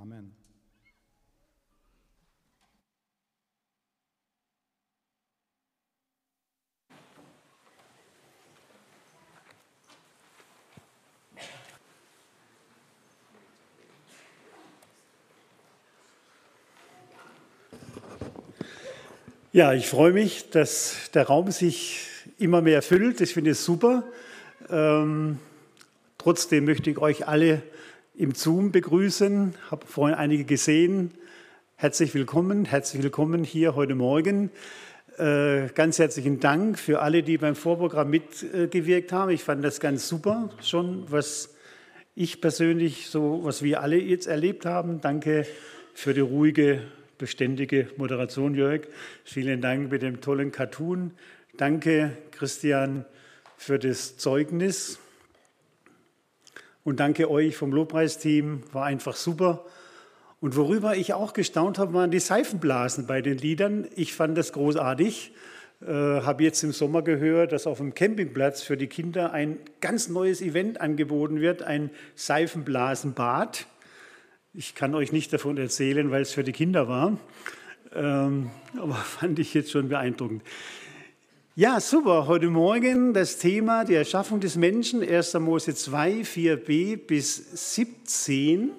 [0.00, 0.34] Amen.
[19.52, 22.06] Ja, ich freue mich, dass der Raum sich
[22.38, 23.20] immer mehr füllt.
[23.20, 24.04] Ich finde es super.
[24.70, 25.38] Ähm,
[26.16, 27.62] trotzdem möchte ich euch alle
[28.20, 29.54] im Zoom begrüßen.
[29.54, 31.12] Ich habe vorhin einige gesehen.
[31.76, 34.50] Herzlich willkommen, herzlich willkommen hier heute Morgen.
[35.16, 39.30] Äh, ganz herzlichen Dank für alle, die beim Vorprogramm mitgewirkt haben.
[39.30, 41.54] Ich fand das ganz super schon, was
[42.14, 45.00] ich persönlich so, was wir alle jetzt erlebt haben.
[45.00, 45.46] Danke
[45.94, 46.82] für die ruhige
[47.16, 48.82] beständige Moderation, Jörg.
[49.24, 51.12] Vielen Dank mit dem tollen Cartoon.
[51.56, 53.06] Danke, Christian,
[53.56, 54.99] für das Zeugnis.
[56.82, 59.64] Und danke euch vom Lobpreisteam, war einfach super.
[60.40, 63.86] Und worüber ich auch gestaunt habe, waren die Seifenblasen bei den Liedern.
[63.94, 65.32] Ich fand das großartig.
[65.82, 70.08] Äh, habe jetzt im Sommer gehört, dass auf dem Campingplatz für die Kinder ein ganz
[70.08, 73.66] neues Event angeboten wird, ein Seifenblasenbad.
[74.52, 77.18] Ich kann euch nicht davon erzählen, weil es für die Kinder war,
[77.94, 80.42] ähm, aber fand ich jetzt schon beeindruckend.
[81.60, 82.26] Ja, super.
[82.26, 85.34] Heute Morgen das Thema die Erschaffung des Menschen, 1.
[85.34, 88.70] Mose 2, 4b bis 17.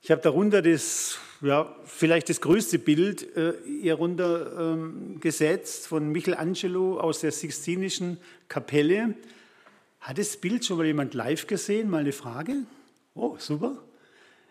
[0.00, 6.08] Ich habe darunter das, ja, vielleicht das größte Bild äh, hier runter ähm, gesetzt von
[6.12, 9.14] Michelangelo aus der Sixtinischen Kapelle.
[9.98, 11.90] Hat das Bild schon mal jemand live gesehen?
[11.90, 12.58] Mal eine Frage?
[13.16, 13.76] Oh, super.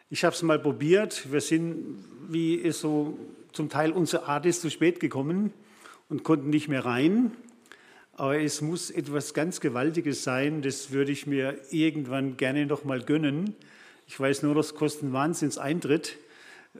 [0.09, 1.31] Ich habe es mal probiert.
[1.31, 3.17] Wir sind, wie es so
[3.53, 5.53] zum Teil unsere Art ist, zu spät gekommen
[6.09, 7.31] und konnten nicht mehr rein.
[8.13, 10.61] Aber es muss etwas ganz Gewaltiges sein.
[10.61, 13.55] Das würde ich mir irgendwann gerne noch mal gönnen.
[14.07, 16.17] Ich weiß nur, das kostet einen Wahnsinnseintritt.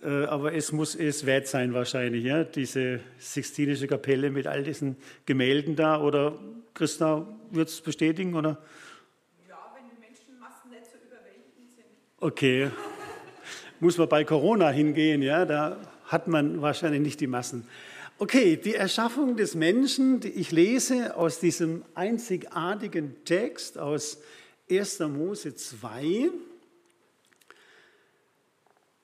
[0.02, 2.44] Äh, aber es muss es wert sein wahrscheinlich, ja?
[2.44, 4.96] diese Sixtinische Kapelle mit all diesen
[5.26, 6.02] Gemälden da.
[6.02, 6.40] Oder
[6.74, 8.34] Christa, wird es bestätigen?
[8.36, 8.58] Oder?
[9.48, 11.86] Ja, wenn die Menschenmassen nicht so überwältigend sind.
[12.20, 12.70] Okay
[13.80, 17.68] muss man bei Corona hingehen, ja, da hat man wahrscheinlich nicht die Massen.
[18.20, 24.18] Okay, die Erschaffung des Menschen, die ich lese aus diesem einzigartigen Text aus
[24.72, 25.02] 1.
[25.02, 26.32] Mose 2.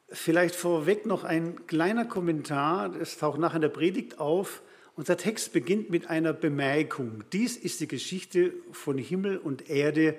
[0.09, 4.63] Vielleicht vorweg noch ein kleiner Kommentar, das taucht nachher in der Predigt auf.
[4.95, 7.23] Unser Text beginnt mit einer Bemerkung.
[7.33, 10.17] Dies ist die Geschichte von Himmel und Erde,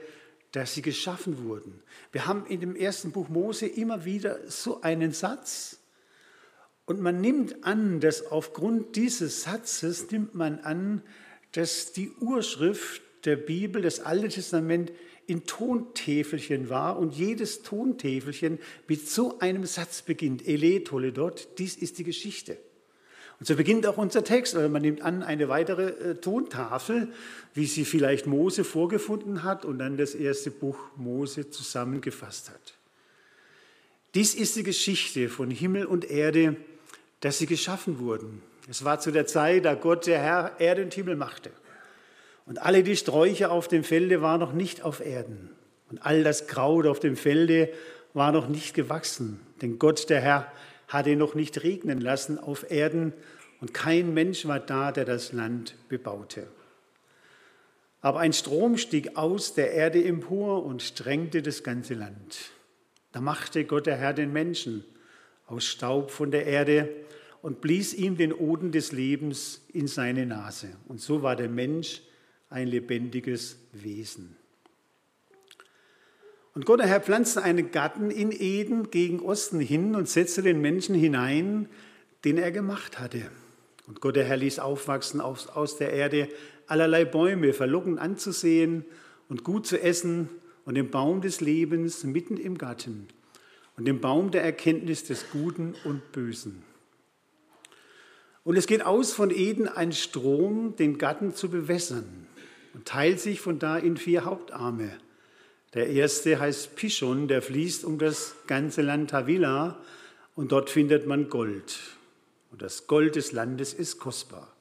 [0.52, 1.82] dass sie geschaffen wurden.
[2.12, 5.80] Wir haben in dem ersten Buch Mose immer wieder so einen Satz.
[6.86, 11.02] Und man nimmt an, dass aufgrund dieses Satzes nimmt man an,
[11.52, 14.92] dass die Urschrift der Bibel, das Alte Testament,
[15.26, 20.46] in Tontäfelchen war und jedes Tontäfelchen mit so einem Satz beginnt.
[20.46, 22.58] Ele Toledot, dies ist die Geschichte.
[23.40, 24.54] Und so beginnt auch unser Text.
[24.54, 27.08] Oder man nimmt an eine weitere äh, Tontafel,
[27.54, 32.74] wie sie vielleicht Mose vorgefunden hat und dann das erste Buch Mose zusammengefasst hat.
[34.14, 36.56] Dies ist die Geschichte von Himmel und Erde,
[37.24, 38.42] dass sie geschaffen wurden.
[38.68, 41.50] Es war zu der Zeit, da Gott der Herr Erde und Himmel machte.
[42.44, 45.48] Und alle die Sträucher auf dem Felde waren noch nicht auf Erden.
[45.90, 47.72] Und all das Kraut auf dem Felde
[48.12, 49.40] war noch nicht gewachsen.
[49.62, 50.52] Denn Gott der Herr
[50.86, 53.14] hatte noch nicht regnen lassen auf Erden
[53.62, 56.46] und kein Mensch war da, der das Land bebaute.
[58.02, 62.50] Aber ein Strom stieg aus der Erde empor und strengte das ganze Land.
[63.12, 64.84] Da machte Gott der Herr den Menschen
[65.46, 66.90] aus Staub von der Erde
[67.44, 70.68] und blies ihm den Oden des Lebens in seine Nase.
[70.88, 72.00] Und so war der Mensch
[72.48, 74.34] ein lebendiges Wesen.
[76.54, 80.62] Und Gott der Herr pflanzte einen Garten in Eden gegen Osten hin und setzte den
[80.62, 81.68] Menschen hinein,
[82.24, 83.20] den er gemacht hatte.
[83.86, 86.30] Und Gott der Herr ließ aufwachsen aus, der Erde
[86.66, 88.86] allerlei Bäume, verlockend anzusehen
[89.28, 90.30] und gut zu essen,
[90.64, 93.06] und den Baum des Lebens mitten im Garten
[93.76, 96.62] und den Baum der Erkenntnis des Guten und Bösen.
[98.44, 102.26] Und es geht aus von Eden ein Strom, den Garten zu bewässern
[102.74, 104.90] und teilt sich von da in vier Hauptarme.
[105.72, 109.80] Der erste heißt Pishon, der fließt um das ganze Land Havila
[110.36, 111.78] und dort findet man Gold.
[112.52, 114.54] Und das Gold des Landes ist kostbar.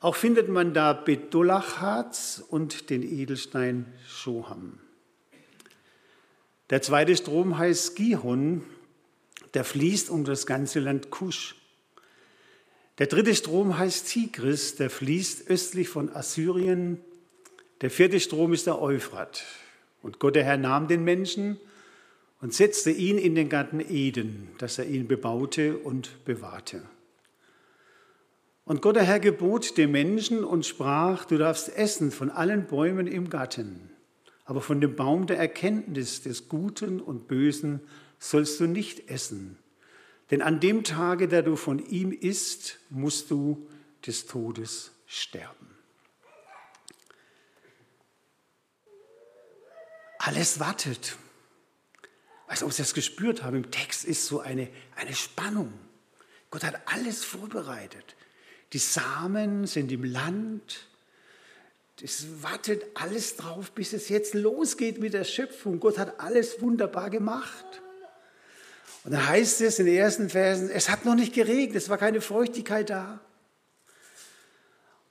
[0.00, 4.80] Auch findet man da Bedolachharz und den Edelstein Shoham.
[6.70, 8.64] Der zweite Strom heißt Gihon,
[9.54, 11.54] der fließt um das ganze Land Kusch.
[12.98, 16.98] Der dritte Strom heißt Tigris, der fließt östlich von Assyrien.
[17.80, 19.44] Der vierte Strom ist der Euphrat.
[20.02, 21.58] Und Gott, der Herr, nahm den Menschen
[22.42, 26.82] und setzte ihn in den Garten Eden, dass er ihn bebaute und bewahrte.
[28.64, 33.06] Und Gott der Herr gebot dem Menschen und sprach, du darfst essen von allen Bäumen
[33.06, 33.90] im Garten,
[34.44, 37.80] aber von dem Baum der Erkenntnis des Guten und Bösen
[38.18, 39.58] sollst du nicht essen.
[40.32, 43.68] Denn an dem Tage, da du von ihm isst, musst du
[44.06, 45.68] des Todes sterben.
[50.18, 51.18] Alles wartet.
[52.46, 55.70] Als ob Sie das gespürt haben, im Text ist so eine, eine Spannung.
[56.50, 58.16] Gott hat alles vorbereitet.
[58.72, 60.86] Die Samen sind im Land.
[62.00, 65.78] Es wartet alles drauf, bis es jetzt losgeht mit der Schöpfung.
[65.78, 67.81] Gott hat alles wunderbar gemacht.
[69.04, 71.98] Und dann heißt es in den ersten Versen, es hat noch nicht geregnet, es war
[71.98, 73.20] keine Feuchtigkeit da.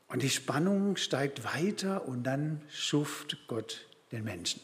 [0.07, 4.61] Und die Spannung steigt weiter und dann schuft Gott den Menschen.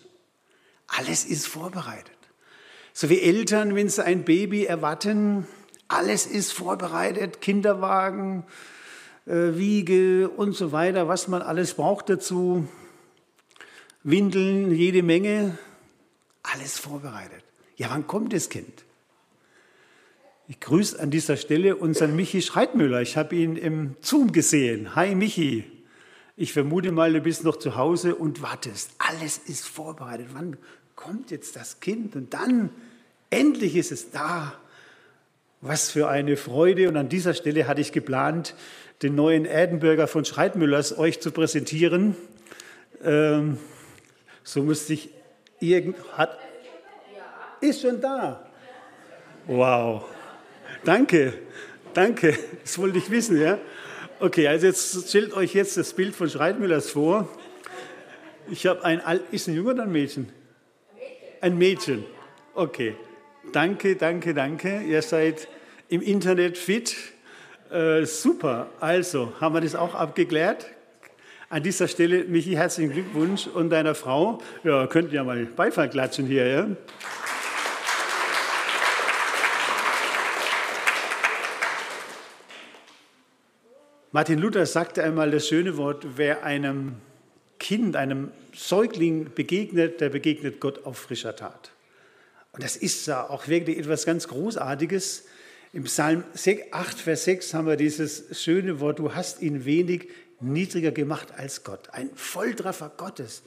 [0.87, 2.17] Alles ist vorbereitet.
[2.93, 5.47] So wie Eltern, wenn sie ein Baby erwarten,
[5.87, 8.45] alles ist vorbereitet, Kinderwagen,
[9.25, 12.67] äh, Wiege und so weiter, was man alles braucht dazu,
[14.03, 15.57] Windeln, jede Menge,
[16.43, 17.43] alles vorbereitet.
[17.75, 18.83] Ja, wann kommt das Kind?
[20.47, 23.01] Ich grüße an dieser Stelle unseren Michi Schreitmüller.
[23.01, 24.95] Ich habe ihn im Zoom gesehen.
[24.95, 25.65] Hi Michi.
[26.35, 28.91] Ich vermute mal, du bist noch zu Hause und wartest.
[28.97, 30.27] Alles ist vorbereitet.
[30.33, 30.57] Wann
[30.95, 32.15] kommt jetzt das Kind?
[32.15, 32.69] Und dann
[33.29, 34.53] Endlich ist es da.
[35.59, 36.87] Was für eine Freude.
[36.87, 38.55] Und an dieser Stelle hatte ich geplant,
[39.01, 42.15] den neuen Erdenbürger von Schreitmüllers euch zu präsentieren.
[43.03, 43.57] Ähm,
[44.43, 45.09] so musste ich
[45.59, 46.39] irgend hat
[47.59, 48.47] ist schon da.
[49.47, 50.05] Wow.
[50.87, 51.33] Danke.
[51.93, 52.37] Danke.
[52.63, 53.59] Das wollte ich wissen, ja?
[54.21, 57.27] Okay, also jetzt stellt euch jetzt das Bild von Schreitmüllers vor.
[58.49, 59.01] Ich habe ein
[59.31, 60.29] ist ein Junge oder ein Mädchen?
[61.41, 62.05] Ein Mädchen.
[62.53, 62.95] Okay.
[63.51, 64.81] Danke, danke, danke.
[64.83, 65.49] Ihr seid
[65.89, 66.95] im Internet fit.
[67.69, 68.69] Äh, super.
[68.79, 70.67] Also, haben wir das auch abgeklärt?
[71.49, 74.39] An dieser Stelle, Michi, herzlichen Glückwunsch und deiner Frau.
[74.63, 76.67] Ja, könnt ihr mal Beifall klatschen hier, ja?
[84.13, 86.93] Martin Luther sagte einmal das schöne Wort, wer einem
[87.59, 91.71] Kind, einem Säugling begegnet, der begegnet Gott auf frischer Tat.
[92.53, 95.25] Und das ist ja auch wirklich etwas ganz Großartiges.
[95.73, 96.23] Im Psalm
[96.71, 100.07] 8, Vers 6 haben wir dieses schöne Wort, du hast ihn wenig
[100.39, 101.89] niedriger gemacht als Gott.
[101.91, 103.43] Ein Volltreffer Gottes.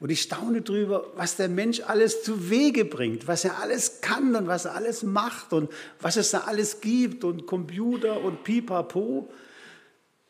[0.00, 4.34] Und ich staune darüber, was der Mensch alles zu Wege bringt, was er alles kann
[4.34, 5.70] und was er alles macht und
[6.00, 9.30] was es da alles gibt und Computer und Pipapo.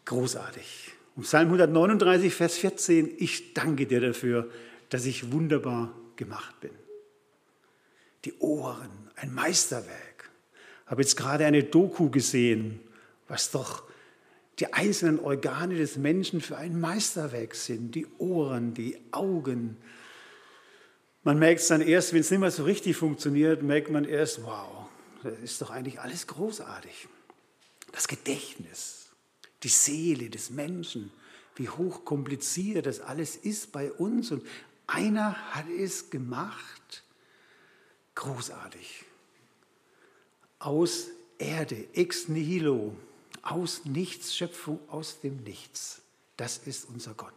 [0.05, 0.93] Großartig.
[1.17, 4.51] Und Psalm 139, Vers 14, ich danke dir dafür,
[4.89, 6.71] dass ich wunderbar gemacht bin
[8.25, 10.31] die Ohren, ein Meisterwerk.
[10.87, 12.81] Habe jetzt gerade eine Doku gesehen,
[13.29, 13.85] was doch
[14.59, 17.95] die einzelnen Organe des Menschen für ein Meisterwerk sind.
[17.95, 19.77] Die Ohren, die Augen.
[21.23, 24.43] Man merkt es dann erst, wenn es nicht mehr so richtig funktioniert, merkt man erst,
[24.43, 24.89] wow,
[25.23, 27.09] das ist doch eigentlich alles großartig.
[27.93, 29.00] Das Gedächtnis,
[29.63, 31.13] die Seele des Menschen,
[31.57, 34.31] wie hochkompliziert das alles ist bei uns.
[34.31, 34.47] Und
[34.87, 37.03] einer hat es gemacht
[38.21, 39.05] Großartig.
[40.59, 42.95] Aus Erde, ex nihilo,
[43.41, 46.03] aus nichts, Schöpfung aus dem Nichts.
[46.37, 47.33] Das ist unser Gott.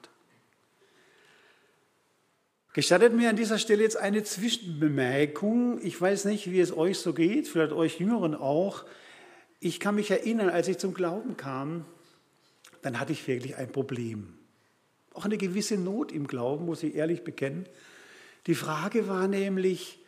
[2.73, 5.79] Gestattet mir an dieser Stelle jetzt eine Zwischenbemerkung.
[5.85, 8.83] Ich weiß nicht, wie es euch so geht, vielleicht euch Jüngeren auch.
[9.61, 11.85] Ich kann mich erinnern, als ich zum Glauben kam,
[12.83, 14.33] dann hatte ich wirklich ein Problem.
[15.13, 17.65] Auch eine gewisse Not im Glauben, muss ich ehrlich bekennen.
[18.45, 19.99] Die Frage war nämlich,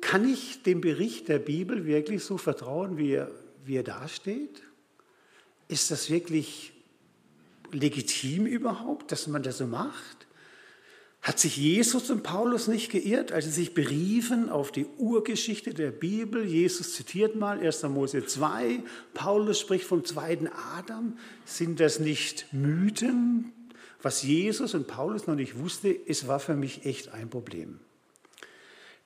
[0.00, 3.30] kann ich dem Bericht der Bibel wirklich so vertrauen, wie er,
[3.64, 4.62] wie er dasteht?
[5.68, 6.72] Ist das wirklich
[7.72, 10.27] legitim überhaupt, dass man das so macht?
[11.20, 15.90] Hat sich Jesus und Paulus nicht geirrt, als sie sich beriefen auf die Urgeschichte der
[15.90, 16.44] Bibel?
[16.44, 17.82] Jesus zitiert mal 1.
[17.84, 18.80] Mose 2,
[19.14, 21.18] Paulus spricht vom zweiten Adam.
[21.44, 23.52] Sind das nicht Mythen?
[24.00, 27.80] Was Jesus und Paulus noch nicht wusste, es war für mich echt ein Problem.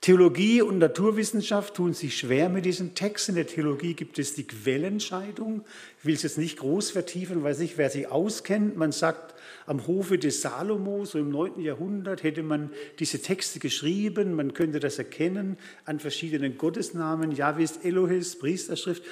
[0.03, 3.29] Theologie und Naturwissenschaft tun sich schwer mit diesem Text.
[3.29, 5.65] In der Theologie gibt es die Quellenscheidung.
[6.01, 8.77] Ich will es jetzt nicht groß vertiefen, weiß nicht, wer sich auskennt.
[8.77, 11.61] Man sagt, am Hofe des Salomo, so im 9.
[11.61, 14.35] Jahrhundert, hätte man diese Texte geschrieben.
[14.35, 19.05] Man könnte das erkennen an verschiedenen Gottesnamen, Jahwist, Elohis, Priesterschrift.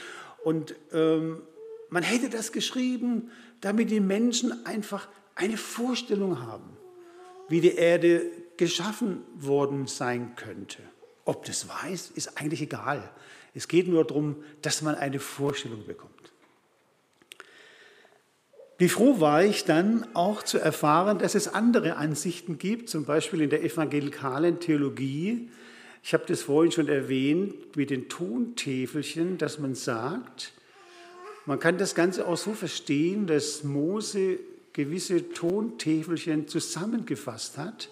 [0.42, 1.42] Und ähm,
[1.88, 3.30] man hätte das geschrieben,
[3.60, 5.06] damit die Menschen einfach
[5.36, 6.76] eine Vorstellung haben,
[7.48, 8.22] wie die Erde
[8.60, 10.82] geschaffen worden sein könnte.
[11.24, 13.10] Ob das weiß, ist eigentlich egal.
[13.54, 16.12] Es geht nur darum, dass man eine Vorstellung bekommt.
[18.76, 23.40] Wie froh war ich dann auch zu erfahren, dass es andere Ansichten gibt, zum Beispiel
[23.40, 25.48] in der evangelikalen Theologie.
[26.02, 30.52] Ich habe das vorhin schon erwähnt mit den Tontäfelchen, dass man sagt,
[31.46, 34.38] man kann das Ganze auch so verstehen, dass Mose
[34.74, 37.88] gewisse Tontäfelchen zusammengefasst hat.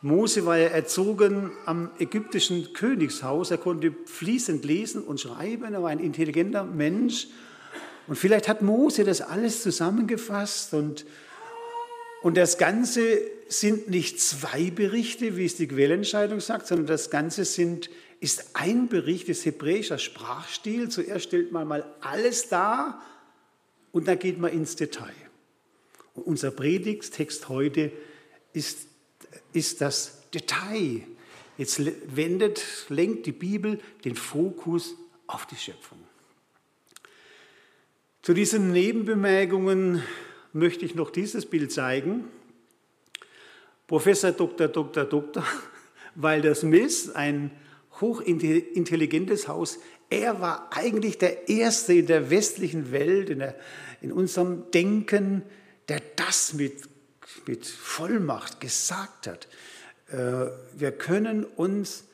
[0.00, 3.50] Mose war ja erzogen am ägyptischen Königshaus.
[3.50, 5.74] Er konnte fließend lesen und schreiben.
[5.74, 7.28] Er war ein intelligenter Mensch
[8.08, 11.04] und vielleicht hat Mose das alles zusammengefasst und,
[12.22, 17.44] und das Ganze sind nicht zwei Berichte, wie es die Quellentscheidung sagt, sondern das Ganze
[17.44, 17.90] sind,
[18.20, 20.88] ist ein Bericht, ist hebräischer Sprachstil.
[20.88, 23.02] Zuerst stellt man mal alles dar
[23.92, 25.14] und dann geht man ins Detail.
[26.14, 27.92] Und unser Predigttext heute
[28.54, 28.87] ist,
[29.52, 31.02] ist das Detail.
[31.56, 31.80] Jetzt
[32.14, 34.94] wendet, lenkt die Bibel den Fokus
[35.26, 35.98] auf die Schöpfung.
[38.22, 40.02] Zu diesen Nebenbemerkungen
[40.52, 42.24] möchte ich noch dieses Bild zeigen.
[43.86, 44.68] Professor Dr.
[44.68, 45.04] Dr.
[45.04, 45.44] Dr.
[46.14, 47.50] Walter Smith, ein
[48.00, 49.78] hochintelligentes Haus,
[50.10, 53.56] er war eigentlich der Erste in der westlichen Welt, in, der,
[54.00, 55.42] in unserem Denken,
[55.88, 56.87] der das mit,
[57.46, 59.48] mit Vollmacht gesagt hat.
[60.10, 62.04] Äh, wir können uns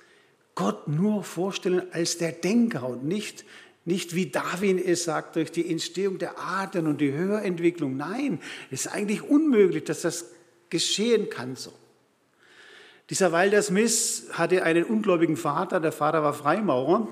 [0.54, 3.44] Gott nur vorstellen als der Denker und nicht
[3.84, 7.96] nicht wie Darwin es sagt, durch die Entstehung der Arten und die Höherentwicklung.
[7.96, 8.40] Nein,
[8.70, 10.26] es ist eigentlich unmöglich, dass das
[10.70, 11.72] geschehen kann so.
[13.10, 15.80] Dieser Walter Smith hatte einen ungläubigen Vater.
[15.80, 17.08] Der Vater war Freimaurer.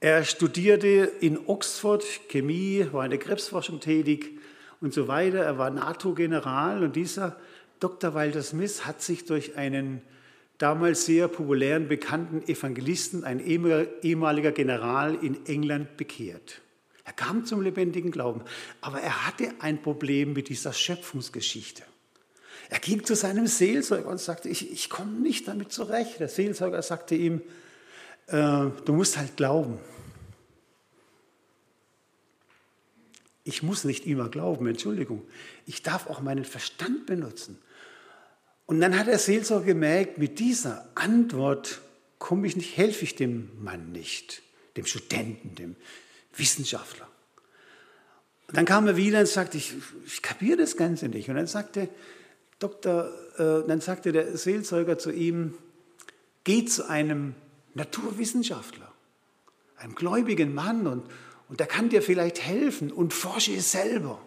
[0.00, 4.33] Er studierte in Oxford Chemie, war in der Krebsforschung tätig
[4.84, 5.38] und so weiter.
[5.38, 7.36] Er war NATO-General und dieser
[7.80, 8.14] Dr.
[8.14, 10.02] Walter Smith hat sich durch einen
[10.58, 16.60] damals sehr populären, bekannten Evangelisten, ein ehemaliger General in England, bekehrt.
[17.04, 18.42] Er kam zum lebendigen Glauben,
[18.80, 21.82] aber er hatte ein Problem mit dieser Schöpfungsgeschichte.
[22.70, 26.20] Er ging zu seinem Seelsorger und sagte, ich, ich komme nicht damit zurecht.
[26.20, 27.42] Der Seelsorger sagte ihm,
[28.28, 29.78] äh, du musst halt glauben.
[33.44, 35.22] Ich muss nicht immer glauben, Entschuldigung.
[35.66, 37.58] Ich darf auch meinen Verstand benutzen.
[38.66, 41.82] Und dann hat der Seelsorger gemerkt, mit dieser Antwort
[42.18, 44.42] komme ich nicht, helfe ich dem Mann nicht,
[44.78, 45.76] dem Studenten, dem
[46.34, 47.06] Wissenschaftler.
[48.48, 49.74] Und dann kam er wieder und sagte, ich,
[50.06, 51.28] ich kapiere das Ganze nicht.
[51.28, 51.88] Und dann sagte
[52.58, 55.54] Doktor, äh, dann sagte der Seelsorger zu ihm,
[56.44, 57.34] geh zu einem
[57.74, 58.90] Naturwissenschaftler,
[59.76, 61.04] einem gläubigen Mann und,
[61.54, 64.20] und der kann dir vielleicht helfen und forsche es selber.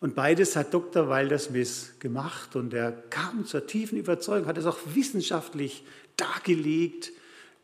[0.00, 1.08] Und beides hat Dr.
[1.08, 5.84] Wilder Smith gemacht und er kam zur tiefen Überzeugung, hat es auch wissenschaftlich
[6.16, 7.12] dargelegt,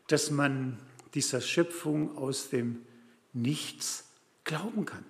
[0.07, 0.79] dass man
[1.15, 2.85] dieser Schöpfung aus dem
[3.33, 4.05] Nichts
[4.45, 5.03] glauben kann.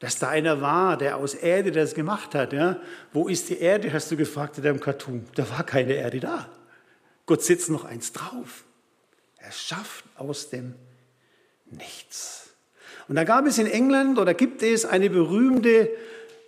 [0.00, 2.52] Dass da einer war, der aus Erde das gemacht hat.
[2.52, 2.80] Ja?
[3.12, 5.28] Wo ist die Erde, hast du gefragt in deinem Cartoon.
[5.36, 6.50] Da war keine Erde da.
[7.24, 8.64] Gott setzt noch eins drauf.
[9.36, 10.74] Er schafft aus dem
[11.70, 12.50] Nichts.
[13.08, 15.90] Und da gab es in England oder gibt es eine berühmte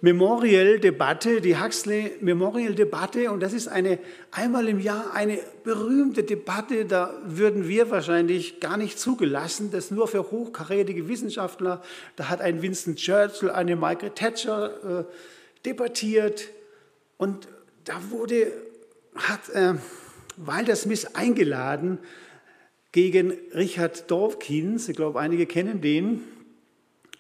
[0.01, 3.31] Memorial-Debatte, die Huxley Memorial-Debatte.
[3.31, 4.01] Und das ist eine
[4.33, 6.87] einmal im Jahr eine berühmte Debatte.
[6.87, 9.71] Da würden wir wahrscheinlich gar nicht zugelassen.
[9.71, 11.83] Das nur für hochkarätige Wissenschaftler.
[12.17, 15.05] Da hat ein Winston Churchill, eine Margaret Thatcher äh,
[15.65, 16.49] debattiert.
[17.17, 17.47] Und
[17.85, 18.53] da wurde,
[19.15, 19.75] hat äh,
[20.37, 22.01] Walter Smith eingeladen
[22.93, 24.89] gegen Richard Dawkins.
[24.89, 26.23] Ich glaube, einige kennen den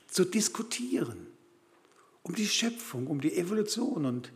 [0.06, 1.32] zu diskutieren
[2.22, 4.06] um die Schöpfung, um die Evolution.
[4.06, 4.32] Und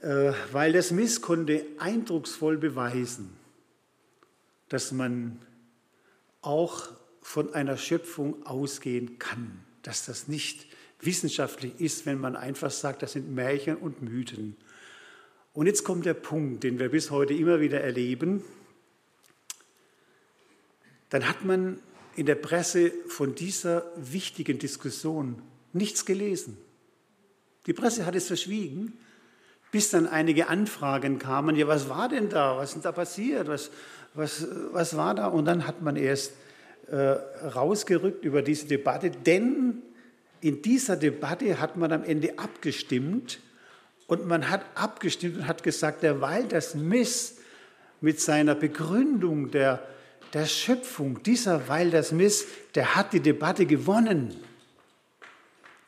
[0.00, 3.32] äh, weil das Miss konnte eindrucksvoll beweisen,
[4.68, 5.40] dass man
[6.40, 6.88] auch
[7.20, 10.66] von einer Schöpfung ausgehen kann, dass das nicht
[11.00, 14.56] wissenschaftlich ist, wenn man einfach sagt, das sind Märchen und Mythen.
[15.52, 18.42] Und jetzt kommt der Punkt, den wir bis heute immer wieder erleben.
[21.12, 21.78] Dann hat man
[22.16, 25.42] in der Presse von dieser wichtigen Diskussion
[25.74, 26.56] nichts gelesen.
[27.66, 28.94] Die Presse hat es verschwiegen,
[29.70, 33.46] bis dann einige Anfragen kamen, ja, was war denn da, was ist denn da passiert,
[33.46, 33.70] was,
[34.14, 35.26] was, was war da?
[35.26, 36.32] Und dann hat man erst
[36.86, 39.82] äh, rausgerückt über diese Debatte, denn
[40.40, 43.38] in dieser Debatte hat man am Ende abgestimmt
[44.06, 47.36] und man hat abgestimmt und hat gesagt, der Walter Smith
[48.00, 49.86] mit seiner Begründung der
[50.32, 54.34] der Schöpfung, dieser Walter Smith, der hat die Debatte gewonnen.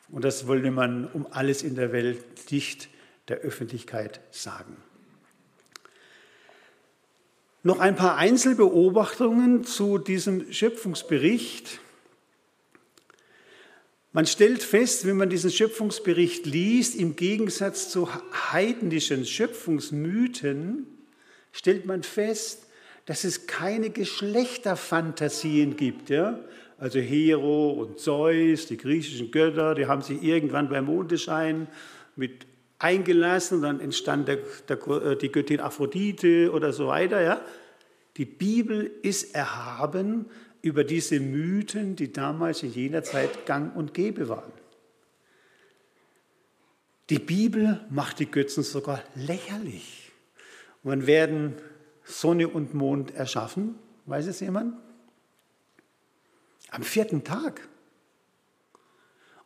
[0.09, 2.89] Und das wollte man um alles in der Welt nicht
[3.27, 4.77] der Öffentlichkeit sagen.
[7.63, 11.79] Noch ein paar Einzelbeobachtungen zu diesem Schöpfungsbericht.
[14.13, 18.07] Man stellt fest, wenn man diesen Schöpfungsbericht liest, im Gegensatz zu
[18.51, 20.85] heidnischen Schöpfungsmythen,
[21.51, 22.64] stellt man fest,
[23.05, 26.09] dass es keine Geschlechterfantasien gibt.
[26.09, 26.39] Ja?
[26.77, 31.67] Also Hero und Zeus, die griechischen Götter, die haben sich irgendwann beim Mondeschein
[32.15, 32.47] mit
[32.79, 37.21] eingelassen, dann entstand der, der, äh, die Göttin Aphrodite oder so weiter.
[37.21, 37.41] Ja?
[38.17, 40.25] Die Bibel ist erhaben
[40.61, 44.51] über diese Mythen, die damals in jener Zeit gang und gäbe waren.
[47.11, 50.11] Die Bibel macht die Götzen sogar lächerlich.
[50.81, 51.53] Wann werden
[52.05, 53.75] Sonne und Mond erschaffen?
[54.05, 54.75] Weiß es jemand?
[56.69, 57.67] Am vierten Tag.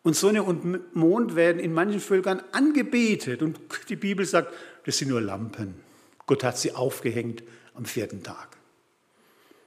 [0.04, 3.42] Und Sonne und Mond werden in manchen Völkern angebetet.
[3.42, 4.54] Und die Bibel sagt,
[4.86, 5.76] das sind nur Lampen.
[6.26, 8.58] Gott hat sie aufgehängt am vierten Tag.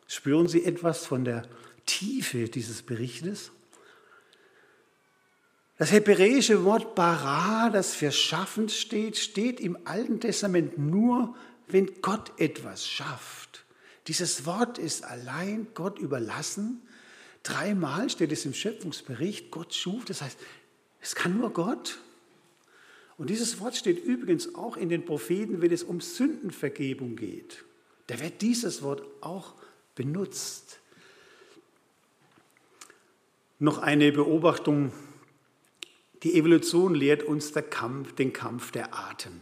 [0.06, 1.42] Spüren Sie etwas von der
[1.86, 3.50] Tiefe dieses Berichtes?
[5.78, 11.34] Das hebräische Wort bara, das für schaffend steht, steht im Alten Testament nur,
[11.72, 13.64] wenn Gott etwas schafft.
[14.08, 16.82] Dieses Wort ist allein Gott überlassen
[17.42, 20.38] Dreimal steht es im Schöpfungsbericht, Gott schuf, das heißt,
[21.00, 21.98] es kann nur Gott.
[23.18, 27.64] Und dieses Wort steht übrigens auch in den Propheten, wenn es um Sündenvergebung geht.
[28.06, 29.54] Da wird dieses Wort auch
[29.94, 30.80] benutzt.
[33.58, 34.92] Noch eine Beobachtung.
[36.22, 39.40] Die Evolution lehrt uns Kampf, den Kampf der Atem.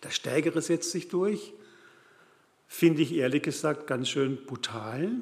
[0.00, 1.52] Das Stärkere setzt sich durch,
[2.66, 5.12] finde ich ehrlich gesagt ganz schön brutal.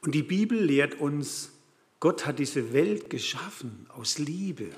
[0.00, 1.50] Und die Bibel lehrt uns,
[1.98, 4.70] Gott hat diese Welt geschaffen aus Liebe,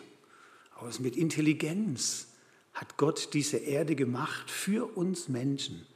[0.74, 2.28] aus mit Intelligenz
[2.74, 5.86] hat Gott diese Erde gemacht für uns Menschen.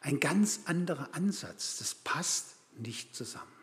[0.00, 3.53] Ein ganz anderer Ansatz, das passt nicht zusammen.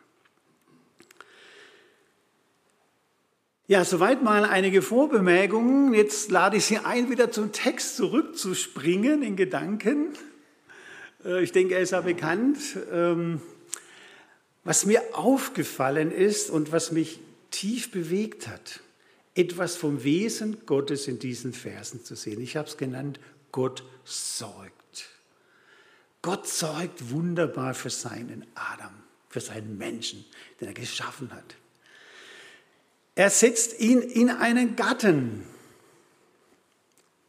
[3.72, 5.94] Ja, soweit mal einige Vorbemerkungen.
[5.94, 10.10] Jetzt lade ich Sie ein, wieder zum Text zurückzuspringen in Gedanken.
[11.24, 12.58] Äh, ich denke, er ist ja bekannt.
[12.92, 13.40] Ähm,
[14.66, 18.82] was mir aufgefallen ist und was mich tief bewegt hat,
[19.36, 22.42] etwas vom Wesen Gottes in diesen Versen zu sehen.
[22.42, 23.22] Ich habe es genannt,
[23.54, 25.08] Gott sorgt.
[26.22, 28.96] Gott sorgt wunderbar für seinen Adam,
[29.30, 30.26] für seinen Menschen,
[30.60, 31.56] den er geschaffen hat.
[33.15, 35.43] Er setzt ihn in einen Gatten,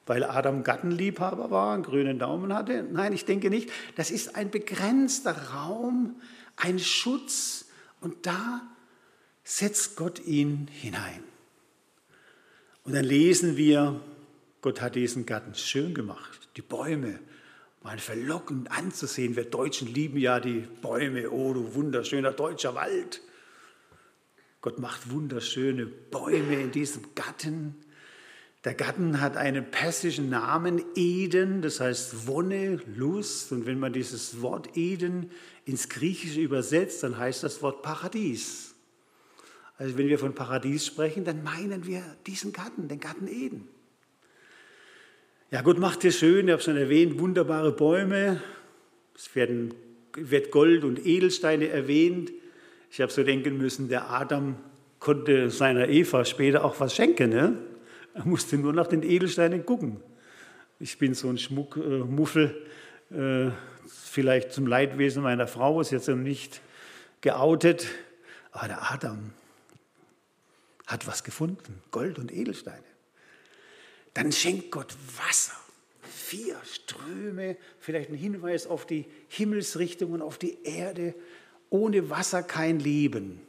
[0.06, 2.82] weil Adam Gattenliebhaber war, einen grünen Daumen hatte.
[2.82, 3.70] Nein, ich denke nicht.
[3.96, 6.20] Das ist ein begrenzter Raum,
[6.56, 7.66] ein Schutz
[8.00, 8.62] und da
[9.44, 11.22] setzt Gott ihn hinein.
[12.84, 14.00] Und dann lesen wir,
[14.60, 16.48] Gott hat diesen Garten schön gemacht.
[16.56, 17.18] Die Bäume
[17.82, 19.34] waren verlockend anzusehen.
[19.36, 21.30] Wir Deutschen lieben ja die Bäume.
[21.30, 23.20] Oh, du wunderschöner deutscher Wald.
[24.62, 27.74] Gott macht wunderschöne Bäume in diesem Garten.
[28.64, 33.50] Der Garten hat einen persischen Namen, Eden, das heißt Wonne, Lust.
[33.50, 35.32] Und wenn man dieses Wort Eden
[35.64, 38.76] ins Griechische übersetzt, dann heißt das Wort Paradies.
[39.78, 43.66] Also wenn wir von Paradies sprechen, dann meinen wir diesen Garten, den Garten Eden.
[45.50, 48.40] Ja, Gott macht hier schön, ich habe schon erwähnt, wunderbare Bäume.
[49.16, 49.74] Es werden,
[50.14, 52.30] wird Gold und Edelsteine erwähnt.
[52.92, 54.56] Ich habe so denken müssen, der Adam
[54.98, 57.30] konnte seiner Eva später auch was schenken.
[57.30, 57.56] Ne?
[58.12, 60.02] Er musste nur nach den Edelsteinen gucken.
[60.78, 62.66] Ich bin so ein Schmuckmuffel,
[63.10, 63.50] äh,
[63.88, 66.60] vielleicht zum Leidwesen meiner Frau, ist jetzt noch nicht
[67.22, 67.86] geoutet.
[68.50, 69.32] Aber der Adam
[70.86, 72.84] hat was gefunden, Gold und Edelsteine.
[74.12, 75.56] Dann schenkt Gott Wasser,
[76.02, 81.14] vier Ströme, vielleicht ein Hinweis auf die Himmelsrichtung und auf die Erde.
[81.72, 83.40] Ohne Wasser kein Leben.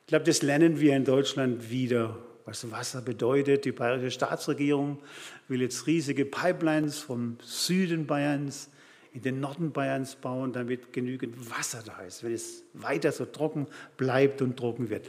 [0.00, 3.66] Ich glaube, das lernen wir in Deutschland wieder was Wasser bedeutet.
[3.66, 4.98] Die bayerische Staatsregierung
[5.46, 8.70] will jetzt riesige Pipelines vom Süden Bayerns
[9.12, 13.66] in den Norden Bayerns bauen, damit genügend Wasser da ist, wenn es weiter so trocken
[13.98, 15.06] bleibt und trocken wird.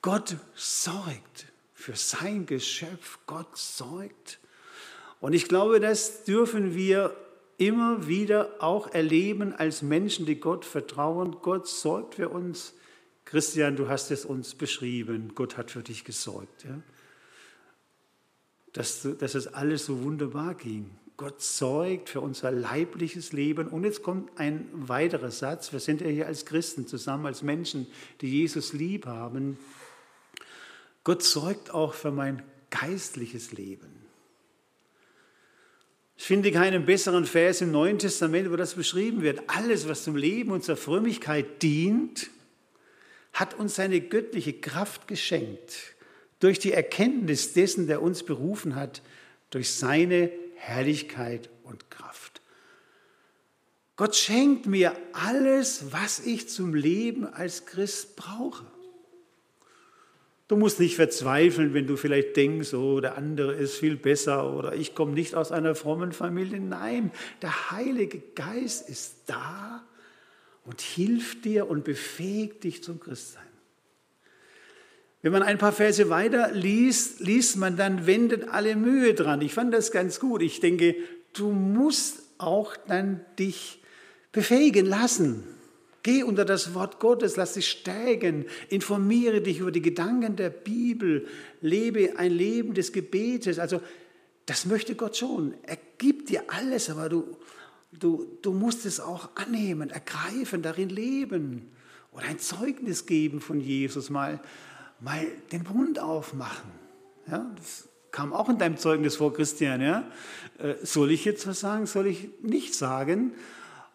[0.00, 4.40] Gott sorgt für sein Geschöpf, Gott sorgt.
[5.20, 7.14] Und ich glaube, das dürfen wir
[7.66, 11.36] immer wieder auch erleben als Menschen, die Gott vertrauen.
[11.42, 12.74] Gott sorgt für uns
[13.24, 16.64] Christian, du hast es uns beschrieben, Gott hat für dich gesorgt.
[16.64, 16.82] Ja?
[18.72, 20.90] Dass, dass es alles so wunderbar ging.
[21.16, 23.68] Gott sorgt für unser leibliches Leben.
[23.68, 25.72] Und jetzt kommt ein weiterer Satz.
[25.72, 27.86] Wir sind ja hier als Christen zusammen, als Menschen,
[28.22, 29.56] die Jesus lieb haben.
[31.04, 34.01] Gott sorgt auch für mein geistliches Leben.
[36.16, 39.42] Ich finde keinen besseren Vers im Neuen Testament, wo das beschrieben wird.
[39.48, 42.30] Alles, was zum Leben und zur Frömmigkeit dient,
[43.32, 45.94] hat uns seine göttliche Kraft geschenkt.
[46.38, 49.02] Durch die Erkenntnis dessen, der uns berufen hat,
[49.50, 52.40] durch seine Herrlichkeit und Kraft.
[53.96, 58.71] Gott schenkt mir alles, was ich zum Leben als Christ brauche.
[60.52, 64.74] Du musst nicht verzweifeln, wenn du vielleicht denkst, oh, der andere ist viel besser oder
[64.74, 66.60] ich komme nicht aus einer frommen Familie.
[66.60, 67.10] Nein,
[67.40, 69.82] der Heilige Geist ist da
[70.66, 73.46] und hilft dir und befähigt dich zum Christsein.
[75.22, 79.40] Wenn man ein paar Verse weiter liest, liest man dann, wendet alle Mühe dran.
[79.40, 80.42] Ich fand das ganz gut.
[80.42, 80.96] Ich denke,
[81.32, 83.82] du musst auch dann dich
[84.32, 85.44] befähigen lassen.
[86.02, 91.28] Geh unter das Wort Gottes, lass dich steigen, informiere dich über die Gedanken der Bibel,
[91.60, 93.60] lebe ein Leben des Gebetes.
[93.60, 93.80] Also
[94.46, 95.54] das möchte Gott schon.
[95.62, 97.36] Er gibt dir alles, aber du,
[97.92, 101.70] du, du musst es auch annehmen, ergreifen, darin leben
[102.10, 104.40] oder ein Zeugnis geben von Jesus, mal,
[105.00, 106.70] mal den Mund aufmachen.
[107.30, 109.80] Ja, das kam auch in deinem Zeugnis vor, Christian.
[109.80, 110.10] Ja?
[110.58, 111.86] Äh, soll ich jetzt was sagen?
[111.86, 113.32] Soll ich nicht sagen?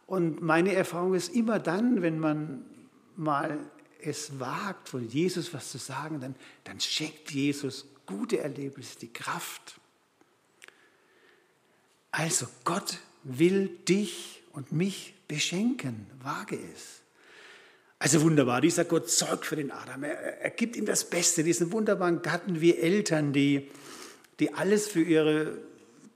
[0.08, 2.65] Und meine Erfahrung ist immer dann, wenn man
[3.17, 3.60] mal
[4.02, 9.80] es wagt, von Jesus was zu sagen, dann, dann schenkt Jesus gute Erlebnisse, die Kraft.
[12.12, 17.02] Also Gott will dich und mich beschenken, wage es.
[18.00, 20.04] Also wunderbar, dieser Gott sorgt für den Adam.
[20.04, 23.70] Er, er gibt ihm das Beste, diesen wunderbaren Gatten wie Eltern, die,
[24.39, 25.58] die alles für ihre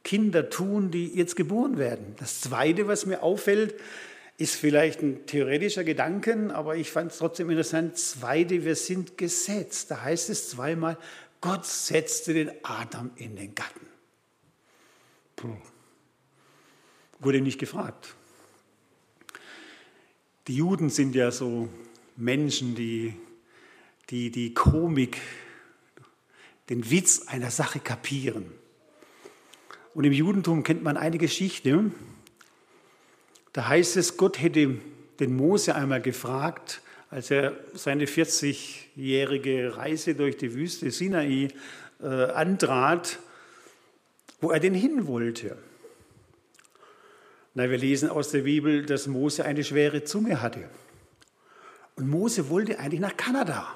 [0.03, 2.15] Kinder tun, die jetzt geboren werden.
[2.19, 3.75] Das Zweite, was mir auffällt,
[4.37, 7.97] ist vielleicht ein theoretischer Gedanke, aber ich fand es trotzdem interessant.
[7.97, 9.91] Zweite, wir sind gesetzt.
[9.91, 10.97] Da heißt es zweimal,
[11.41, 13.87] Gott setzte den Adam in den Garten.
[15.35, 15.57] Puh.
[17.19, 18.15] Wurde nicht gefragt.
[20.47, 21.69] Die Juden sind ja so
[22.15, 23.13] Menschen, die
[24.11, 25.17] die, die Komik,
[26.69, 28.51] den Witz einer Sache kapieren.
[29.93, 31.91] Und im Judentum kennt man eine Geschichte.
[33.54, 34.77] Da heißt es, Gott hätte
[35.19, 41.49] den Mose einmal gefragt, als er seine 40-jährige Reise durch die Wüste Sinai
[42.01, 43.19] äh, antrat,
[44.39, 45.58] wo er denn hin wollte.
[47.54, 50.69] Na, wir lesen aus der Bibel, dass Mose eine schwere Zunge hatte.
[51.95, 53.67] Und Mose wollte eigentlich nach Kanada.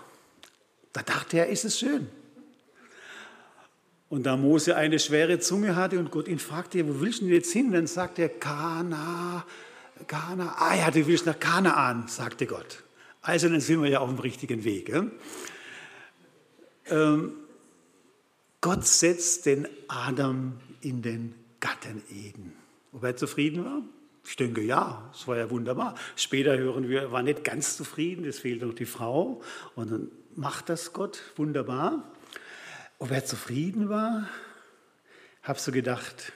[0.93, 2.07] Da dachte er, ist es schön.
[4.09, 7.33] Und da Mose eine schwere Zunge hatte und Gott ihn fragte, wo willst du denn
[7.33, 7.71] jetzt hin?
[7.71, 9.45] Dann sagte er, Kana,
[10.07, 10.55] Kana.
[10.59, 12.83] Ah ja, du willst nach Kanaan, sagte Gott.
[13.21, 14.93] Also dann sind wir ja auf dem richtigen Weg.
[16.87, 17.33] Ähm,
[18.61, 22.53] Gott setzt den Adam in den Garten Eden.
[22.93, 23.81] Ob er zufrieden war?
[24.27, 25.95] Ich denke, ja, es war ja wunderbar.
[26.15, 29.41] Später hören wir, er war nicht ganz zufrieden, es fehlt noch die Frau.
[29.75, 32.11] Und dann macht das Gott wunderbar.
[32.97, 34.29] Ob er zufrieden war,
[35.43, 36.31] habe so gedacht,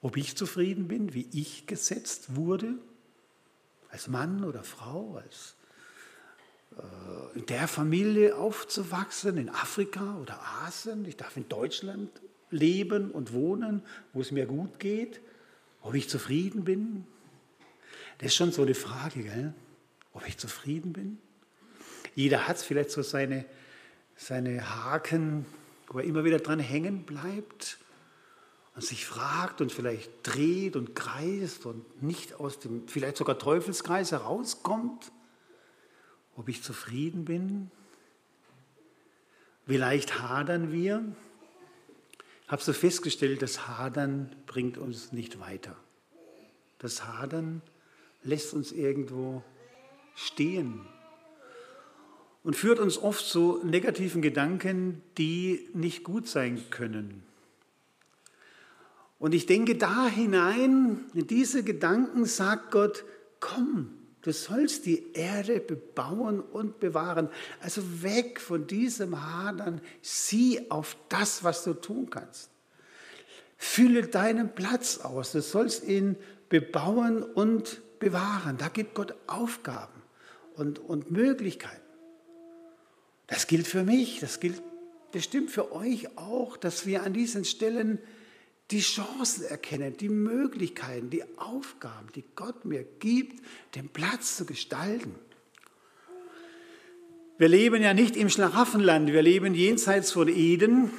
[0.00, 2.74] ob ich zufrieden bin, wie ich gesetzt wurde,
[3.88, 5.56] als Mann oder Frau, als
[6.76, 11.04] äh, in der Familie aufzuwachsen, in Afrika oder Asien.
[11.04, 12.10] Ich darf in Deutschland
[12.50, 15.20] leben und wohnen, wo es mir gut geht,
[15.82, 17.06] ob ich zufrieden bin.
[18.18, 19.54] Das ist schon so eine Frage, gell?
[20.12, 21.18] ob ich zufrieden bin.
[22.14, 23.44] Jeder hat vielleicht so seine
[24.16, 25.46] seine Haken,
[25.88, 27.78] wo er immer wieder dran hängen bleibt
[28.74, 34.12] und sich fragt und vielleicht dreht und kreist und nicht aus dem vielleicht sogar Teufelskreis
[34.12, 35.12] herauskommt,
[36.36, 37.70] ob ich zufrieden bin.
[39.66, 41.04] Vielleicht hadern wir.
[42.44, 45.76] Ich habe so festgestellt, das Hadern bringt uns nicht weiter.
[46.78, 47.62] Das Hadern
[48.22, 49.42] lässt uns irgendwo
[50.14, 50.86] stehen
[52.44, 57.24] und führt uns oft zu negativen Gedanken, die nicht gut sein können.
[59.18, 63.04] Und ich denke, da hinein, in diese Gedanken sagt Gott,
[63.40, 67.30] komm, du sollst die Erde bebauen und bewahren.
[67.60, 72.50] Also weg von diesem Hadern, sieh auf das, was du tun kannst.
[73.56, 76.16] Fülle deinen Platz aus, du sollst ihn
[76.50, 78.58] bebauen und bewahren.
[78.58, 80.02] Da gibt Gott Aufgaben
[80.56, 81.83] und, und Möglichkeiten.
[83.26, 84.62] Das gilt für mich, das gilt
[85.12, 87.98] bestimmt für euch auch, dass wir an diesen Stellen
[88.70, 93.42] die Chancen erkennen, die Möglichkeiten, die Aufgaben, die Gott mir gibt,
[93.74, 95.14] den Platz zu gestalten.
[97.36, 100.90] Wir leben ja nicht im Schlaraffenland, wir leben jenseits von Eden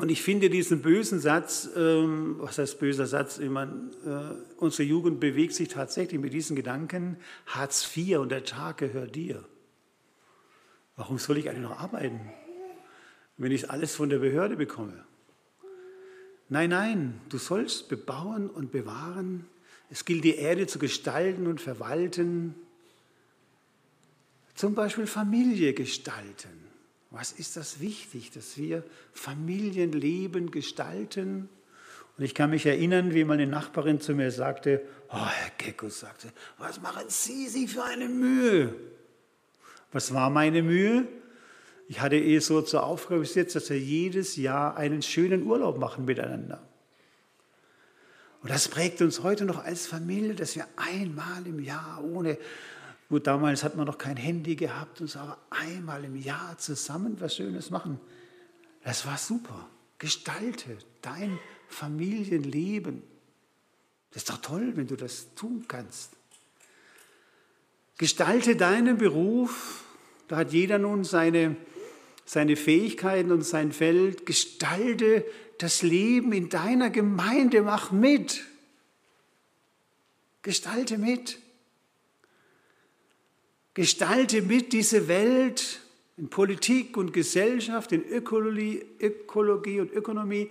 [0.00, 4.84] Und ich finde diesen bösen Satz, ähm, was heißt böser Satz, ich meine, äh, unsere
[4.84, 9.44] Jugend bewegt sich tatsächlich mit diesen Gedanken, Hartz IV und der Tag gehört dir.
[10.98, 12.20] Warum soll ich eigentlich noch arbeiten,
[13.36, 15.04] wenn ich alles von der Behörde bekomme?
[16.48, 19.46] Nein, nein, du sollst bebauen und bewahren.
[19.90, 22.56] Es gilt, die Erde zu gestalten und verwalten.
[24.56, 26.66] Zum Beispiel Familie gestalten.
[27.12, 28.82] Was ist das wichtig, dass wir
[29.12, 31.48] Familienleben gestalten?
[32.16, 36.32] Und ich kann mich erinnern, wie meine Nachbarin zu mir sagte, oh, Herr Kekus sagte,
[36.58, 38.74] was machen Sie sich für eine Mühe?
[39.92, 41.06] Was war meine Mühe?
[41.88, 46.04] Ich hatte eh so zur Aufgabe gesetzt, dass wir jedes Jahr einen schönen Urlaub machen
[46.04, 46.62] miteinander.
[48.42, 52.38] Und das prägt uns heute noch als Familie, dass wir einmal im Jahr ohne,
[53.08, 57.16] gut, damals hat man noch kein Handy gehabt und so, aber einmal im Jahr zusammen
[57.20, 57.98] was Schönes machen.
[58.84, 59.68] Das war super.
[59.98, 63.02] Gestalte dein Familienleben.
[64.10, 66.17] Das ist doch toll, wenn du das tun kannst.
[67.98, 69.84] Gestalte deinen Beruf.
[70.28, 71.56] Da hat jeder nun seine
[72.28, 74.26] seine Fähigkeiten und sein Feld.
[74.26, 75.24] Gestalte
[75.58, 78.44] das Leben in deiner Gemeinde, mach mit.
[80.42, 81.38] Gestalte mit.
[83.72, 85.80] Gestalte mit diese Welt
[86.18, 90.50] in Politik und Gesellschaft, in Ökologie, Ökologie und Ökonomie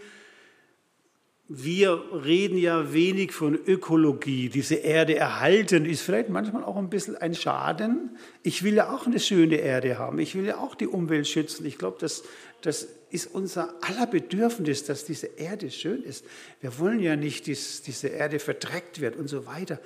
[1.49, 4.49] wir reden ja wenig von Ökologie.
[4.49, 8.17] Diese Erde erhalten ist vielleicht manchmal auch ein bisschen ein Schaden.
[8.43, 10.19] Ich will ja auch eine schöne Erde haben.
[10.19, 11.65] Ich will ja auch die Umwelt schützen.
[11.65, 12.23] Ich glaube, das,
[12.62, 16.25] das ist unser aller Bedürfnis, dass diese Erde schön ist.
[16.60, 19.79] Wir wollen ja nicht, dass diese Erde verdreckt wird und so weiter.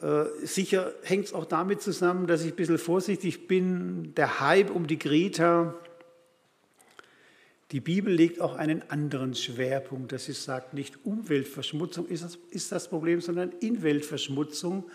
[0.00, 4.14] Äh, sicher hängt es auch damit zusammen, dass ich ein bisschen vorsichtig bin.
[4.14, 5.74] Der Hype um die Greta,
[7.72, 12.72] die Bibel legt auch einen anderen Schwerpunkt, dass sie sagt, nicht Umweltverschmutzung ist das, ist
[12.72, 14.90] das Problem, sondern Inweltverschmutzung.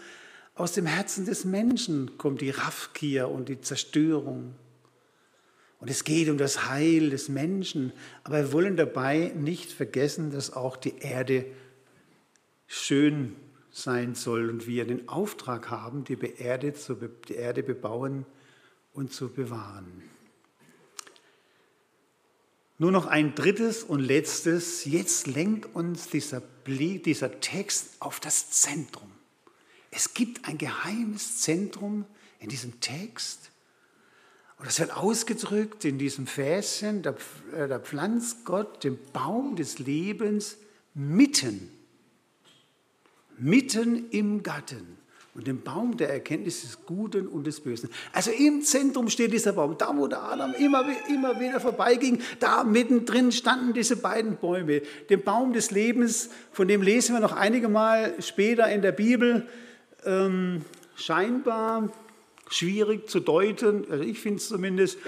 [0.55, 4.55] Aus dem Herzen des Menschen kommt die Raffgier und die Zerstörung.
[5.79, 7.91] Und es geht um das Heil des Menschen,
[8.23, 11.45] aber wir wollen dabei nicht vergessen, dass auch die Erde
[12.65, 13.35] schön
[13.69, 16.95] sein soll und wir den Auftrag haben, die Erde, zu,
[17.27, 18.25] die Erde bebauen
[18.93, 20.03] und zu bewahren.
[22.83, 24.83] Nur noch ein drittes und letztes.
[24.83, 29.09] Jetzt lenkt uns dieser, dieser Text auf das Zentrum.
[29.89, 32.03] Es gibt ein geheimes Zentrum
[32.41, 33.51] in diesem Text.
[34.57, 37.03] Und das wird ausgedrückt in diesem Fäschen.
[37.03, 37.15] Da,
[37.55, 40.57] äh, da pflanzt Gott den Baum des Lebens
[40.93, 41.71] mitten,
[43.37, 44.97] mitten im Garten
[45.35, 47.89] und den Baum der Erkenntnis des Guten und des Bösen.
[48.11, 49.75] Also im Zentrum steht dieser Baum.
[49.77, 54.81] Da, wo der Adam immer, immer wieder vorbeiging, da mittendrin standen diese beiden Bäume.
[55.09, 59.47] Den Baum des Lebens, von dem lesen wir noch einige Mal später in der Bibel,
[60.05, 60.61] ähm,
[60.95, 61.89] scheinbar
[62.49, 64.99] schwierig zu deuten, also ich finde es zumindest,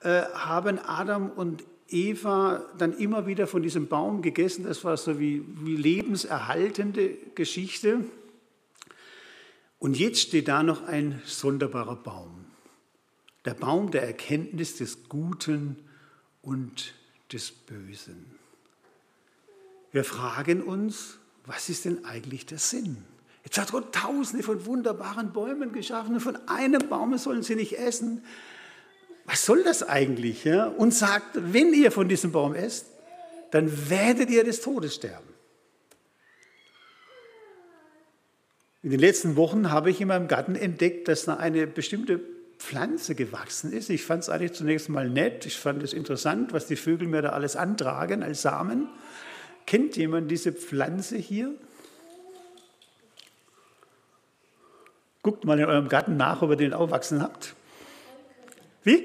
[0.00, 4.64] äh, haben Adam und Eva dann immer wieder von diesem Baum gegessen.
[4.64, 8.00] Das war so wie, wie lebenserhaltende Geschichte.
[9.84, 12.46] Und jetzt steht da noch ein sonderbarer Baum.
[13.44, 15.76] Der Baum der Erkenntnis des Guten
[16.40, 16.94] und
[17.30, 18.24] des Bösen.
[19.92, 22.96] Wir fragen uns, was ist denn eigentlich der Sinn?
[23.44, 27.76] Jetzt hat Gott tausende von wunderbaren Bäumen geschaffen und von einem Baum sollen sie nicht
[27.76, 28.24] essen.
[29.26, 30.44] Was soll das eigentlich?
[30.44, 30.68] Ja?
[30.68, 32.86] Und sagt, wenn ihr von diesem Baum esst,
[33.50, 35.33] dann werdet ihr des Todes sterben.
[38.84, 42.20] In den letzten Wochen habe ich in meinem Garten entdeckt, dass da eine bestimmte
[42.58, 43.88] Pflanze gewachsen ist.
[43.88, 45.46] Ich fand es eigentlich zunächst mal nett.
[45.46, 48.88] Ich fand es interessant, was die Vögel mir da alles antragen als Samen.
[49.64, 51.54] Kennt jemand diese Pflanze hier?
[55.22, 57.54] Guckt mal in eurem Garten nach, ob ihr den auch wachsen habt.
[58.82, 59.02] Wie?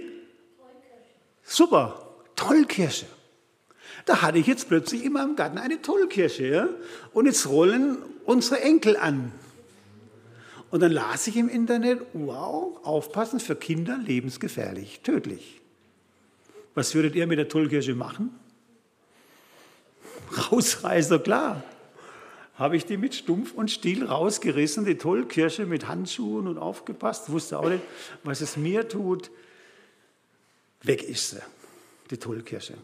[1.43, 3.05] Super, Tollkirsche.
[4.05, 6.47] Da hatte ich jetzt plötzlich in meinem Garten eine Tollkirsche.
[6.47, 6.69] Ja?
[7.13, 9.31] Und jetzt rollen unsere Enkel an.
[10.71, 15.61] Und dann las ich im Internet, wow, aufpassen, für Kinder lebensgefährlich, tödlich.
[16.75, 18.37] Was würdet ihr mit der Tollkirsche machen?
[20.51, 21.63] Rausreißer, klar.
[22.55, 27.57] Habe ich die mit Stumpf und Stiel rausgerissen, die Tollkirsche mit Handschuhen und aufgepasst, wusste
[27.57, 27.83] auch nicht,
[28.23, 29.31] was es mir tut.
[30.83, 31.41] Weg ist sie,
[32.11, 32.75] die Tollkirsche.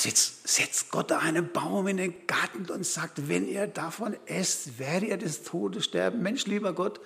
[0.00, 4.78] Also jetzt setzt Gott einen Baum in den Garten und sagt, wenn ihr davon esst,
[4.78, 6.22] werdet ihr des Todes sterben.
[6.22, 7.02] Mensch, lieber Gott,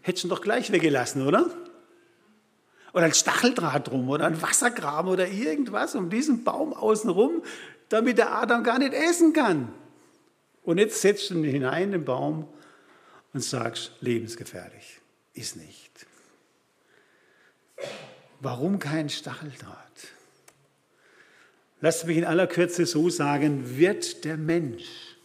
[0.00, 1.48] hättest du doch gleich weggelassen, oder?
[2.92, 7.44] oder ein Stacheldraht drum oder ein Wassergraben oder irgendwas um diesen Baum außenrum,
[7.88, 9.72] damit der Adam gar nicht essen kann.
[10.64, 12.48] Und jetzt setzt du ihn hinein, den Baum,
[13.32, 15.00] und sagst, lebensgefährlich,
[15.34, 16.04] ist nicht.
[18.40, 19.83] Warum kein Stacheldraht?
[21.84, 25.18] Lasst mich in aller Kürze so sagen, wird der Mensch,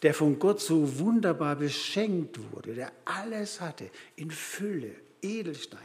[0.00, 5.82] der von Gott so wunderbar beschenkt wurde, der alles hatte, in Fülle, Edelsteine,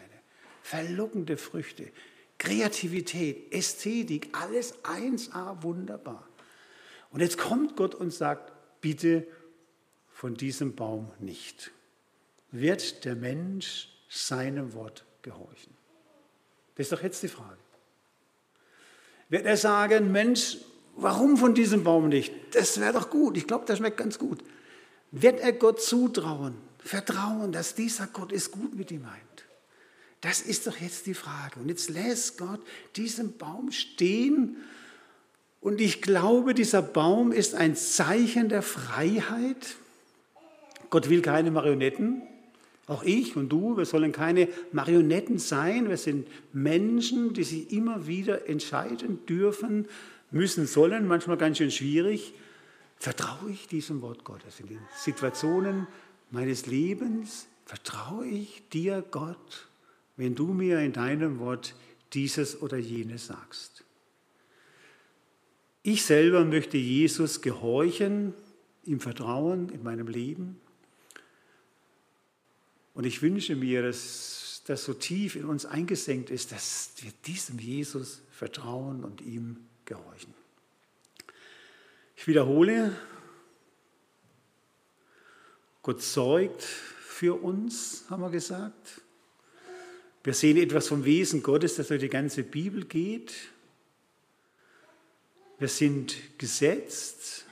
[0.63, 1.91] verlockende Früchte,
[2.37, 6.25] Kreativität, Ästhetik, alles 1a wunderbar.
[7.09, 9.27] Und jetzt kommt Gott und sagt, bitte
[10.13, 11.71] von diesem Baum nicht.
[12.51, 15.75] Wird der Mensch seinem Wort gehorchen?
[16.75, 17.60] Das ist doch jetzt die Frage.
[19.31, 20.57] Wird er sagen, Mensch,
[20.97, 22.33] warum von diesem Baum nicht?
[22.51, 23.37] Das wäre doch gut.
[23.37, 24.43] Ich glaube, das schmeckt ganz gut.
[25.11, 29.45] Wird er Gott zutrauen, vertrauen, dass dieser Gott es gut mit ihm meint?
[30.19, 31.61] Das ist doch jetzt die Frage.
[31.61, 32.59] Und jetzt lässt Gott
[32.97, 34.57] diesen Baum stehen.
[35.61, 39.75] Und ich glaube, dieser Baum ist ein Zeichen der Freiheit.
[40.89, 42.21] Gott will keine Marionetten.
[42.91, 45.87] Auch ich und du, wir sollen keine Marionetten sein.
[45.87, 49.87] Wir sind Menschen, die sich immer wieder entscheiden dürfen,
[50.29, 52.33] müssen, sollen, manchmal ganz schön schwierig.
[52.97, 55.87] Vertraue ich diesem Wort Gottes in den Situationen
[56.31, 57.47] meines Lebens?
[57.65, 59.69] Vertraue ich dir, Gott,
[60.17, 61.75] wenn du mir in deinem Wort
[62.11, 63.85] dieses oder jenes sagst?
[65.81, 68.33] Ich selber möchte Jesus gehorchen,
[68.83, 70.60] ihm vertrauen in meinem Leben.
[72.93, 77.59] Und ich wünsche mir, dass das so tief in uns eingesenkt ist, dass wir diesem
[77.59, 80.33] Jesus vertrauen und ihm gehorchen.
[82.15, 82.95] Ich wiederhole,
[85.81, 89.01] Gott sorgt für uns, haben wir gesagt.
[90.23, 93.33] Wir sehen etwas vom Wesen Gottes, das durch die ganze Bibel geht.
[95.57, 97.45] Wir sind gesetzt.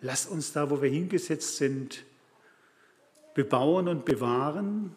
[0.00, 2.04] Lass uns da, wo wir hingesetzt sind,
[3.36, 4.96] bebauen und bewahren.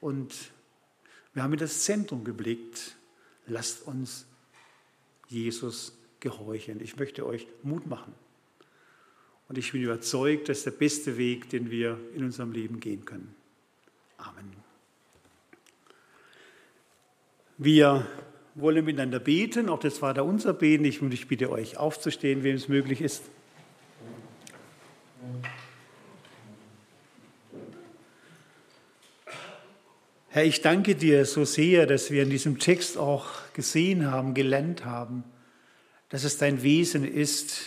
[0.00, 0.34] Und
[1.32, 2.96] wir haben in das Zentrum geblickt.
[3.46, 4.26] Lasst uns
[5.28, 6.80] Jesus gehorchen.
[6.82, 8.12] Ich möchte euch Mut machen.
[9.48, 13.04] Und ich bin überzeugt, das ist der beste Weg, den wir in unserem Leben gehen
[13.04, 13.32] können.
[14.18, 14.52] Amen.
[17.56, 18.04] Wir
[18.56, 20.84] wollen miteinander beten, auch das war da unser Beten.
[20.84, 23.22] Ich bitte euch aufzustehen, wem es möglich ist.
[30.36, 34.84] Herr, ich danke dir so sehr, dass wir in diesem Text auch gesehen haben, gelernt
[34.84, 35.24] haben,
[36.10, 37.62] dass es dein Wesen ist,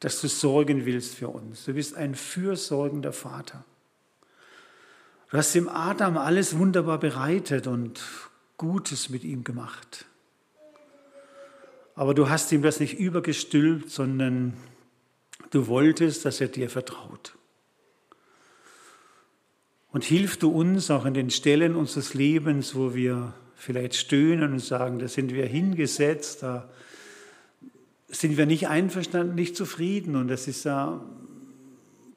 [0.00, 1.64] dass du sorgen willst für uns.
[1.64, 3.64] Du bist ein fürsorgender Vater.
[5.30, 8.02] Du hast dem Adam alles wunderbar bereitet und
[8.58, 10.04] Gutes mit ihm gemacht.
[11.94, 14.52] Aber du hast ihm das nicht übergestülpt, sondern
[15.48, 17.35] du wolltest, dass er dir vertraut.
[19.96, 24.58] Und hilf du uns auch in den Stellen unseres Lebens, wo wir vielleicht stöhnen und
[24.58, 26.68] sagen, da sind wir hingesetzt, da
[28.08, 30.14] sind wir nicht einverstanden, nicht zufrieden.
[30.14, 31.00] Und das ist ja,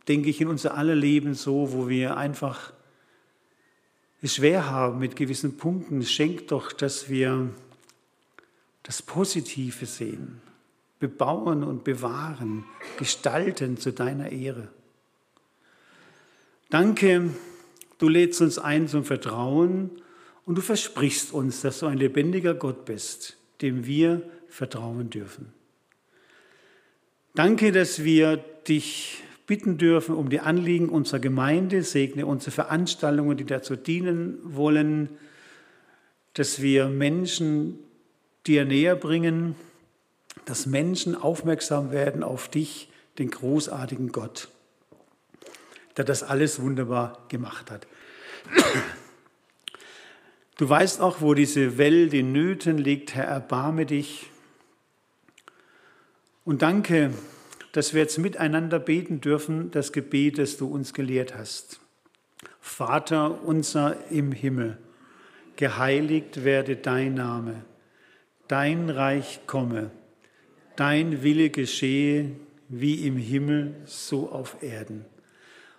[0.09, 2.73] denke ich, in unser aller Leben so, wo wir einfach
[4.21, 6.03] es schwer haben mit gewissen Punkten.
[6.03, 7.49] Schenk doch, dass wir
[8.83, 10.41] das Positive sehen,
[10.99, 12.65] bebauen und bewahren,
[12.97, 14.67] gestalten zu deiner Ehre.
[16.69, 17.29] Danke,
[17.99, 19.91] Du lädst uns ein zum Vertrauen
[20.45, 25.53] und du versprichst uns, dass du ein lebendiger Gott bist, dem wir vertrauen dürfen.
[27.35, 33.45] Danke, dass wir dich bitten dürfen um die Anliegen unserer Gemeinde, segne unsere Veranstaltungen, die
[33.45, 35.09] dazu dienen wollen,
[36.33, 37.77] dass wir Menschen
[38.47, 39.55] dir näher bringen,
[40.45, 44.47] dass Menschen aufmerksam werden auf dich, den großartigen Gott
[45.99, 47.85] der das alles wunderbar gemacht hat.
[50.55, 53.15] Du weißt auch, wo diese Welt in Nöten liegt.
[53.15, 54.30] Herr, erbarme dich.
[56.45, 57.13] Und danke,
[57.74, 61.82] dass wir jetzt miteinander beten dürfen, das Gebet, das du uns gelehrt hast.
[62.61, 64.78] Vater unser im Himmel,
[65.57, 67.65] geheiligt werde dein Name,
[68.47, 69.91] dein Reich komme,
[70.78, 72.32] dein Wille geschehe,
[72.69, 75.03] wie im Himmel, so auf Erden.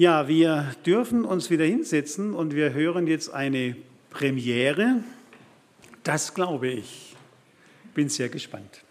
[0.00, 3.76] Ja, wir dürfen uns wieder hinsetzen und wir hören jetzt eine
[4.08, 5.04] Premiere.
[6.04, 7.14] Das glaube ich.
[7.92, 8.82] Bin sehr gespannt.